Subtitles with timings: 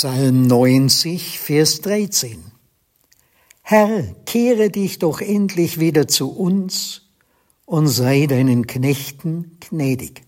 [0.00, 2.38] Psalm 90, Vers 13.
[3.62, 7.02] Herr, kehre dich doch endlich wieder zu uns
[7.66, 10.22] und sei deinen Knechten gnädig.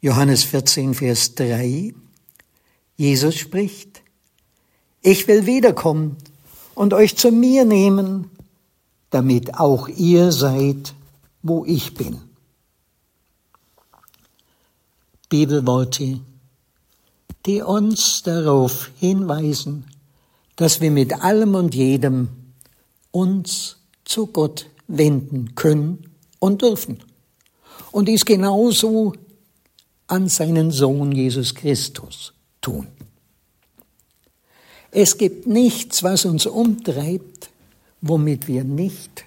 [0.00, 1.92] Johannes 14, Vers 3.
[2.96, 4.00] Jesus spricht,
[5.02, 6.16] ich will wiederkommen
[6.74, 8.30] und euch zu mir nehmen,
[9.10, 10.94] damit auch ihr seid,
[11.42, 12.18] wo ich bin.
[15.28, 16.22] Bibelworte,
[17.46, 19.84] die uns darauf hinweisen,
[20.56, 22.28] dass wir mit allem und jedem
[23.10, 27.00] uns zu Gott wenden können und dürfen.
[27.90, 29.14] Und dies genauso
[30.06, 32.86] an seinen Sohn Jesus Christus tun.
[34.90, 37.50] Es gibt nichts, was uns umtreibt,
[38.00, 39.24] womit wir nicht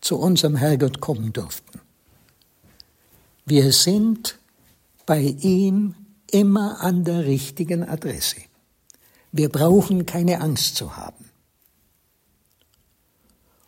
[0.00, 1.80] zu unserem Herrgott kommen durften.
[3.44, 4.38] Wir sind
[5.04, 5.94] bei ihm
[6.34, 8.36] immer an der richtigen Adresse.
[9.30, 11.30] Wir brauchen keine Angst zu haben.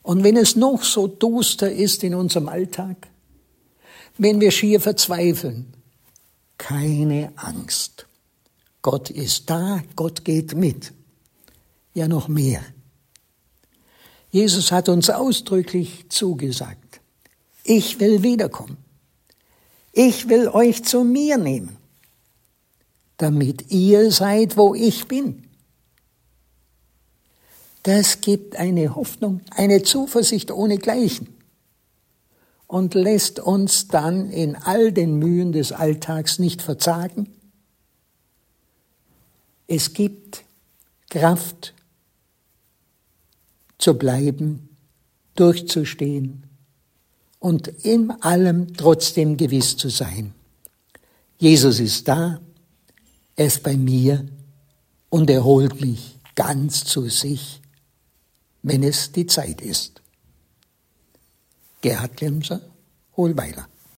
[0.02, 3.08] Und wenn es noch so duster ist in unserem Alltag,
[4.18, 5.72] wenn wir schier verzweifeln,
[6.58, 8.06] keine Angst.
[8.82, 10.92] Gott ist da, Gott geht mit.
[11.94, 12.62] Ja, noch mehr.
[14.30, 17.00] Jesus hat uns ausdrücklich zugesagt,
[17.62, 18.76] ich will wiederkommen.
[19.92, 21.76] Ich will euch zu mir nehmen,
[23.16, 25.48] damit ihr seid, wo ich bin.
[27.82, 31.28] Das gibt eine Hoffnung, eine Zuversicht ohnegleichen
[32.66, 37.28] und lässt uns dann in all den Mühen des Alltags nicht verzagen.
[39.68, 40.44] Es gibt
[41.10, 41.74] Kraft
[43.78, 44.68] zu bleiben,
[45.36, 46.44] durchzustehen
[47.38, 50.34] und in allem trotzdem gewiss zu sein.
[51.38, 52.40] Jesus ist da,
[53.36, 54.26] er ist bei mir
[55.10, 57.60] und er holt mich ganz zu sich
[58.66, 60.02] wenn es die Zeit ist.
[61.82, 62.60] Gerhard Klemser,
[63.16, 63.68] Hohlweiler.